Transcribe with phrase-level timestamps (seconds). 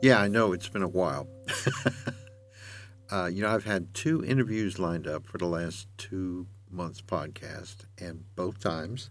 [0.00, 1.26] Yeah, I know it's been a while.
[3.10, 7.78] uh, you know, I've had two interviews lined up for the last two months' podcast,
[8.00, 9.10] and both times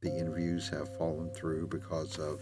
[0.00, 2.40] the interviews have fallen through because of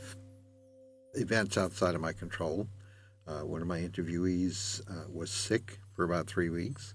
[1.15, 2.69] events outside of my control.
[3.27, 6.93] Uh, one of my interviewees uh, was sick for about three weeks,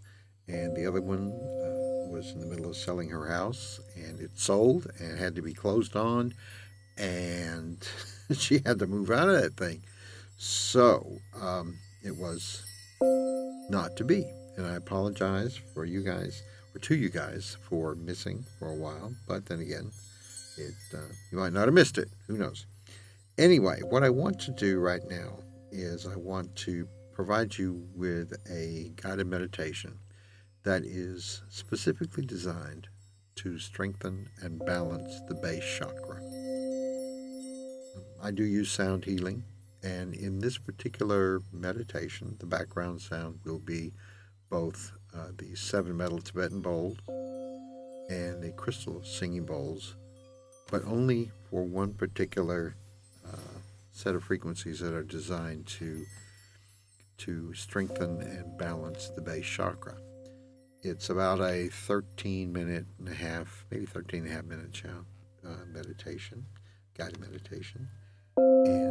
[0.48, 4.38] and the other one uh, was in the middle of selling her house, and it
[4.38, 6.32] sold and had to be closed on,
[6.96, 7.88] and
[8.38, 9.82] she had to move out of that thing.
[10.38, 12.64] So um, it was
[13.70, 14.26] not to be.
[14.58, 16.44] And I apologize for you guys,
[16.74, 19.14] or to you guys, for missing for a while.
[19.28, 19.92] But then again,
[20.58, 22.10] it uh, you might not have missed it.
[22.28, 22.66] Who knows?
[23.38, 25.40] Anyway, what I want to do right now
[25.72, 30.00] is I want to provide you with a guided meditation
[30.64, 32.88] that is specifically designed
[33.36, 36.22] to strengthen and balance the base chakra.
[38.24, 39.44] I do use sound healing
[39.86, 43.94] and in this particular meditation, the background sound will be
[44.50, 46.98] both uh, the seven metal Tibetan bowls
[48.10, 49.96] and the crystal singing bowls,
[50.72, 52.76] but only for one particular
[53.28, 53.60] uh,
[53.92, 56.06] set of frequencies that are designed to
[57.18, 59.96] to strengthen and balance the base chakra.
[60.82, 64.84] It's about a 13 minute and a half, maybe 13 and a half minute
[65.46, 66.46] uh, meditation,
[66.98, 67.88] guided meditation
[68.38, 68.85] and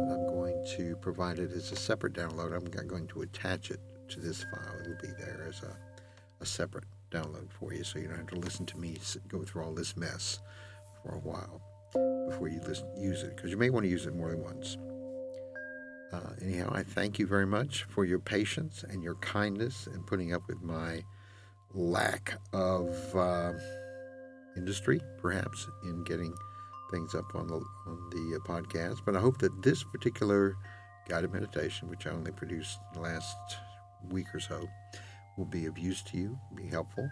[0.77, 2.55] to provide it as a separate download.
[2.55, 4.79] I'm going to attach it to this file.
[4.81, 5.77] It'll be there as a,
[6.41, 9.63] a separate download for you so you don't have to listen to me go through
[9.63, 10.39] all this mess
[11.03, 11.61] for a while
[12.27, 14.77] before you listen, use it because you may want to use it more than once.
[16.11, 20.33] Uh, anyhow, I thank you very much for your patience and your kindness in putting
[20.33, 21.03] up with my
[21.73, 23.53] lack of uh,
[24.55, 26.33] industry, perhaps, in getting
[26.91, 29.01] things up on the on the uh, podcast.
[29.05, 30.57] But I hope that this particular
[31.07, 33.37] guided meditation, which I only produced last
[34.09, 34.67] week or so,
[35.37, 37.09] will be of use to you, be helpful,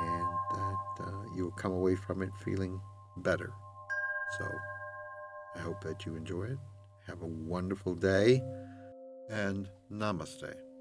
[0.00, 2.80] and that uh, you'll come away from it feeling
[3.18, 3.52] better.
[4.38, 4.48] So
[5.56, 6.58] I hope that you enjoy it.
[7.06, 8.42] Have a wonderful day,
[9.28, 10.71] and namaste.